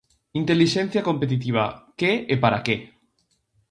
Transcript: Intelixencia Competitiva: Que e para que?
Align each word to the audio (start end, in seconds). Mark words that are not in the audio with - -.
Intelixencia 0.39 1.05
Competitiva: 1.09 1.65
Que 1.99 2.11
e 2.33 2.35
para 2.43 2.59
que? 2.65 2.75